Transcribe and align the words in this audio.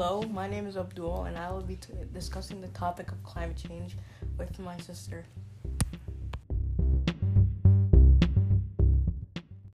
Hello, 0.00 0.22
my 0.32 0.46
name 0.46 0.68
is 0.68 0.76
Abdul, 0.76 1.24
and 1.24 1.36
I 1.36 1.50
will 1.50 1.60
be 1.60 1.74
t- 1.74 1.92
discussing 2.14 2.60
the 2.60 2.68
topic 2.68 3.10
of 3.10 3.20
climate 3.24 3.56
change 3.56 3.96
with 4.38 4.56
my 4.60 4.78
sister. 4.78 5.24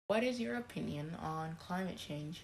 What 0.07 0.23
is 0.23 0.39
your 0.39 0.55
opinion 0.55 1.13
on 1.21 1.57
climate 1.59 1.97
change? 1.97 2.43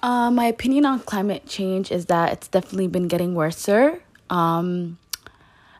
Uh, 0.00 0.30
my 0.30 0.44
opinion 0.44 0.86
on 0.86 1.00
climate 1.00 1.48
change 1.48 1.90
is 1.90 2.06
that 2.06 2.32
it's 2.32 2.46
definitely 2.46 2.86
been 2.86 3.08
getting 3.08 3.34
worse. 3.34 3.68
Um, 4.30 4.98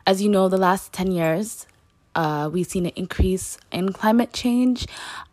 as 0.09 0.21
you 0.21 0.29
know, 0.29 0.49
the 0.49 0.59
last 0.59 0.93
10 0.93 1.13
years, 1.13 1.69
uh, 2.17 2.49
we've 2.51 2.67
seen 2.67 2.87
an 2.87 2.93
increase 2.97 3.59
in 3.71 3.93
climate 3.93 4.33
change. 4.33 4.87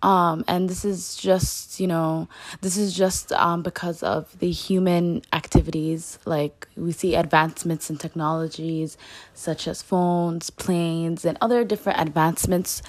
Um, 0.03 0.43
and 0.49 0.69
this 0.69 0.83
is 0.83 1.15
just, 1.15 1.79
you 1.79 1.87
know, 1.87 2.27
this 2.59 2.75
is 2.75 2.93
just 2.93 3.31
um, 3.31 3.63
because 3.63 4.03
of 4.03 4.37
the 4.39 4.51
human 4.51 5.21
activities. 5.31 6.19
Like 6.25 6.67
we 6.75 6.91
see 6.91 7.15
advancements 7.15 7.89
in 7.89 7.97
technologies 7.97 8.97
such 9.33 9.65
as 9.67 9.81
phones, 9.81 10.49
planes, 10.49 11.23
and 11.23 11.37
other 11.39 11.63
different 11.63 12.01
advancements 12.01 12.81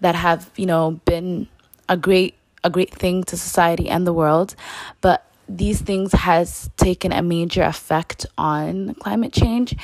that 0.00 0.14
have, 0.14 0.50
you 0.56 0.66
know, 0.66 1.00
been 1.04 1.46
a 1.88 1.96
great 1.96 2.34
a 2.64 2.70
great 2.70 2.94
thing 2.94 3.24
to 3.24 3.36
society 3.36 3.88
and 3.88 4.06
the 4.06 4.12
world. 4.12 4.54
But 5.00 5.26
these 5.48 5.82
things 5.82 6.12
has 6.12 6.70
taken 6.76 7.12
a 7.12 7.20
major 7.20 7.62
effect 7.62 8.24
on 8.38 8.94
climate 8.94 9.32
change 9.32 9.76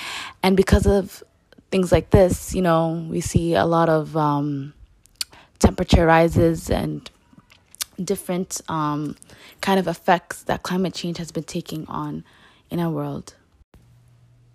and 0.43 0.57
because 0.57 0.87
of 0.87 1.23
things 1.71 1.93
like 1.93 2.11
this, 2.11 2.55
you 2.55 2.63
know, 2.63 3.07
we 3.11 3.21
see 3.21 3.55
a 3.55 3.65
lot 3.65 3.89
of 3.89 4.17
um, 4.17 4.73
temperature 5.59 6.07
rises 6.07 6.71
and 6.71 7.11
different 8.03 8.61
um, 8.69 9.17
kind 9.61 9.79
of 9.79 9.87
effects 9.87 10.43
that 10.45 10.63
climate 10.63 10.95
change 10.95 11.19
has 11.19 11.31
been 11.31 11.45
taking 11.45 11.87
on 11.87 12.25
in 12.71 12.81
our 12.81 12.91
world. 12.91 13.35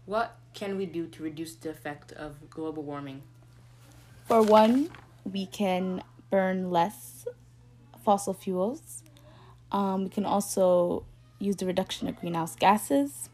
What 0.06 0.38
can 0.54 0.78
we 0.78 0.86
do 0.86 1.08
to 1.08 1.24
reduce 1.24 1.56
the 1.56 1.70
effect 1.70 2.12
of 2.14 2.50
global 2.50 2.84
warming? 2.84 3.22
For 4.26 4.42
one, 4.42 4.90
we 5.24 5.46
can 5.46 6.04
burn 6.30 6.72
less 6.72 7.26
fossil 8.04 8.34
fuels. 8.34 9.04
Um, 9.72 10.06
we 10.06 10.10
can 10.10 10.26
also 10.26 11.06
use 11.40 11.56
the 11.58 11.66
reduction 11.66 12.08
of 12.08 12.20
greenhouse 12.20 12.56
gases, 12.56 13.30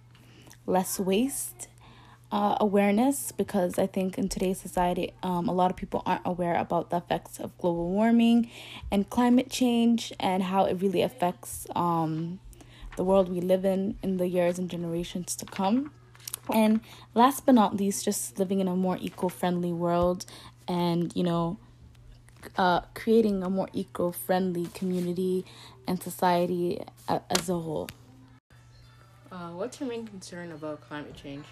less 0.65 0.99
waste, 0.99 1.68
uh, 2.31 2.57
awareness 2.59 3.31
because 3.31 3.79
I 3.79 3.87
think 3.87 4.17
in 4.17 4.29
today's 4.29 4.59
society, 4.59 5.13
um, 5.23 5.49
a 5.49 5.53
lot 5.53 5.71
of 5.71 5.77
people 5.77 6.03
aren't 6.05 6.21
aware 6.25 6.55
about 6.55 6.89
the 6.89 6.97
effects 6.97 7.39
of 7.39 7.57
global 7.57 7.89
warming 7.89 8.49
and 8.91 9.09
climate 9.09 9.49
change 9.49 10.13
and 10.19 10.43
how 10.43 10.65
it 10.65 10.75
really 10.81 11.01
affects 11.01 11.65
um, 11.75 12.39
the 12.97 13.03
world 13.03 13.29
we 13.29 13.41
live 13.41 13.65
in 13.65 13.97
in 14.03 14.17
the 14.17 14.27
years 14.27 14.59
and 14.59 14.69
generations 14.69 15.35
to 15.37 15.45
come. 15.45 15.91
And 16.53 16.81
last 17.13 17.45
but 17.45 17.55
not 17.55 17.77
least, 17.77 18.05
just 18.05 18.39
living 18.39 18.59
in 18.59 18.67
a 18.67 18.75
more 18.75 18.97
eco 18.99 19.29
friendly 19.29 19.71
world 19.71 20.25
and, 20.67 21.15
you 21.15 21.23
know, 21.23 21.57
uh, 22.57 22.81
creating 22.93 23.43
a 23.43 23.49
more 23.49 23.69
eco 23.73 24.11
friendly 24.11 24.67
community 24.67 25.45
and 25.87 26.01
society 26.01 26.81
as 27.07 27.49
a 27.49 27.53
whole. 27.59 27.87
Uh, 29.31 29.49
what's 29.49 29.79
your 29.79 29.87
main 29.89 30.07
concern 30.07 30.51
about 30.51 30.81
climate 30.81 31.15
change? 31.15 31.45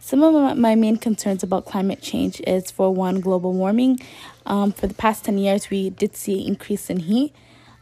Some 0.00 0.22
of 0.22 0.56
my 0.56 0.74
main 0.74 0.96
concerns 0.96 1.42
about 1.42 1.66
climate 1.66 2.00
change 2.00 2.40
is 2.46 2.70
for 2.70 2.94
one, 2.94 3.20
global 3.20 3.52
warming. 3.52 4.00
Um, 4.46 4.72
for 4.72 4.86
the 4.86 4.94
past 4.94 5.24
10 5.24 5.38
years, 5.38 5.70
we 5.70 5.90
did 5.90 6.16
see 6.16 6.46
increase 6.46 6.88
in 6.88 7.00
heat. 7.00 7.34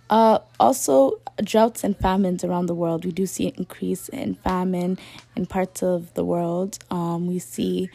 Uh, 0.08 0.38
also, 0.58 1.20
droughts 1.42 1.84
and 1.84 1.96
famines 1.96 2.42
around 2.42 2.66
the 2.66 2.74
world. 2.74 3.04
We 3.04 3.12
do 3.12 3.26
see 3.26 3.48
an 3.48 3.54
increase 3.56 4.08
in 4.08 4.34
famine 4.36 4.98
in 5.34 5.46
parts 5.46 5.82
of 5.82 6.12
the 6.14 6.24
world. 6.24 6.78
Um, 6.90 7.26
we 7.26 7.38
see 7.38 7.90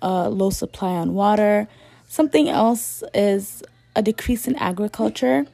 a 0.00 0.28
low 0.30 0.50
supply 0.50 0.92
on 0.92 1.14
water. 1.14 1.68
Something 2.08 2.48
else 2.48 3.02
is 3.12 3.62
a 3.94 4.02
decrease 4.02 4.48
in 4.48 4.56
agriculture 4.56 5.46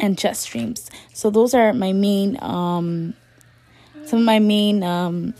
and 0.00 0.18
jet 0.18 0.36
streams. 0.36 0.90
So 1.12 1.30
those 1.30 1.54
are 1.54 1.72
my 1.72 1.92
main, 1.92 2.36
um, 2.42 3.14
some 4.04 4.20
of 4.20 4.24
my 4.24 4.40
main 4.40 4.82
um, 4.82 5.34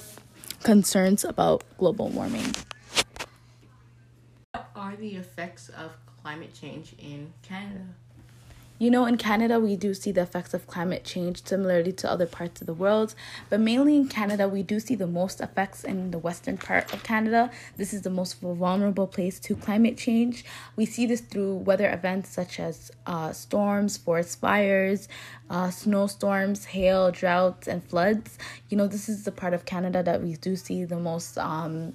concerns 0.62 1.24
about 1.24 1.64
global 1.78 2.08
warming. 2.08 2.54
What 4.52 4.70
are 4.74 4.96
the 4.96 5.16
effects 5.16 5.68
of 5.68 5.96
climate 6.22 6.54
change 6.54 6.94
in 6.98 7.32
Canada? 7.42 7.86
You 8.82 8.90
know, 8.90 9.06
in 9.06 9.16
Canada, 9.16 9.60
we 9.60 9.76
do 9.76 9.94
see 9.94 10.10
the 10.10 10.22
effects 10.22 10.54
of 10.54 10.66
climate 10.66 11.04
change 11.04 11.44
similarly 11.44 11.92
to 11.92 12.10
other 12.10 12.26
parts 12.26 12.60
of 12.60 12.66
the 12.66 12.74
world, 12.74 13.14
but 13.48 13.60
mainly 13.60 13.94
in 13.94 14.08
Canada, 14.08 14.48
we 14.48 14.64
do 14.64 14.80
see 14.80 14.96
the 14.96 15.06
most 15.06 15.40
effects 15.40 15.84
in 15.84 16.10
the 16.10 16.18
western 16.18 16.58
part 16.58 16.92
of 16.92 17.04
Canada. 17.04 17.52
This 17.76 17.94
is 17.94 18.02
the 18.02 18.10
most 18.10 18.40
vulnerable 18.40 19.06
place 19.06 19.38
to 19.38 19.54
climate 19.54 19.96
change. 19.96 20.44
We 20.74 20.84
see 20.84 21.06
this 21.06 21.20
through 21.20 21.58
weather 21.58 21.92
events 21.92 22.30
such 22.30 22.58
as 22.58 22.90
uh, 23.06 23.32
storms, 23.32 23.98
forest 23.98 24.40
fires, 24.40 25.06
uh, 25.48 25.70
snowstorms, 25.70 26.64
hail, 26.64 27.12
droughts, 27.12 27.68
and 27.68 27.84
floods. 27.84 28.36
You 28.68 28.76
know, 28.78 28.88
this 28.88 29.08
is 29.08 29.22
the 29.22 29.30
part 29.30 29.54
of 29.54 29.64
Canada 29.64 30.02
that 30.02 30.24
we 30.24 30.34
do 30.34 30.56
see 30.56 30.84
the 30.84 30.98
most 30.98 31.38
um, 31.38 31.94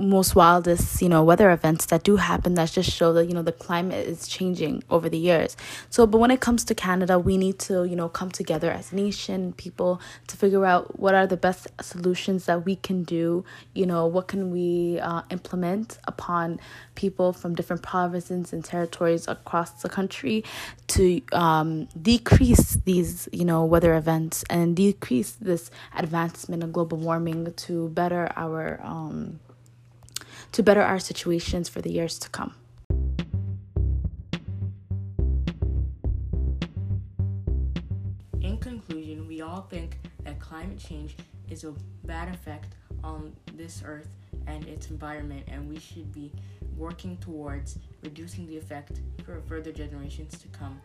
most 0.00 0.34
wildest, 0.34 1.02
you 1.02 1.08
know, 1.08 1.22
weather 1.22 1.50
events 1.50 1.86
that 1.86 2.02
do 2.02 2.16
happen 2.16 2.54
that 2.54 2.72
just 2.72 2.90
show 2.90 3.12
that, 3.12 3.26
you 3.26 3.34
know, 3.34 3.42
the 3.42 3.52
climate 3.52 4.06
is 4.06 4.26
changing 4.26 4.82
over 4.90 5.08
the 5.08 5.18
years. 5.18 5.56
So, 5.90 6.06
but 6.06 6.18
when 6.18 6.30
it 6.30 6.40
comes 6.40 6.64
to 6.64 6.74
Canada, 6.74 7.18
we 7.18 7.36
need 7.36 7.58
to, 7.60 7.84
you 7.84 7.96
know, 7.96 8.08
come 8.08 8.30
together 8.30 8.70
as 8.70 8.92
a 8.92 8.96
nation, 8.96 9.52
people, 9.52 10.00
to 10.28 10.36
figure 10.36 10.64
out 10.64 10.98
what 10.98 11.14
are 11.14 11.26
the 11.26 11.36
best 11.36 11.68
solutions 11.80 12.46
that 12.46 12.64
we 12.64 12.76
can 12.76 13.04
do, 13.04 13.44
you 13.74 13.86
know, 13.86 14.06
what 14.06 14.28
can 14.28 14.50
we 14.50 14.98
uh, 15.00 15.22
implement 15.30 15.98
upon 16.06 16.60
people 16.94 17.32
from 17.32 17.54
different 17.54 17.82
provinces 17.82 18.52
and 18.52 18.64
territories 18.64 19.28
across 19.28 19.82
the 19.82 19.88
country 19.88 20.44
to 20.86 21.20
um, 21.32 21.86
decrease 22.00 22.76
these, 22.84 23.28
you 23.32 23.44
know, 23.44 23.64
weather 23.64 23.94
events 23.94 24.44
and 24.50 24.76
decrease 24.76 25.32
this 25.32 25.70
advancement 25.96 26.62
of 26.62 26.72
global 26.72 26.98
warming 26.98 27.52
to 27.54 27.88
better 27.90 28.30
our, 28.36 28.80
um, 28.82 29.40
to 30.52 30.62
better 30.62 30.82
our 30.82 30.98
situations 30.98 31.68
for 31.68 31.80
the 31.80 31.90
years 31.90 32.18
to 32.18 32.28
come. 32.30 32.54
In 38.40 38.58
conclusion, 38.58 39.26
we 39.28 39.40
all 39.42 39.62
think 39.62 39.98
that 40.24 40.38
climate 40.40 40.78
change 40.78 41.16
is 41.48 41.64
a 41.64 41.72
bad 42.04 42.32
effect 42.34 42.74
on 43.02 43.32
this 43.54 43.82
earth 43.84 44.08
and 44.46 44.66
its 44.66 44.90
environment, 44.90 45.44
and 45.48 45.68
we 45.68 45.78
should 45.78 46.12
be 46.12 46.32
working 46.76 47.16
towards 47.18 47.78
reducing 48.02 48.46
the 48.46 48.56
effect 48.56 49.00
for 49.24 49.40
further 49.42 49.72
generations 49.72 50.38
to 50.38 50.48
come. 50.48 50.80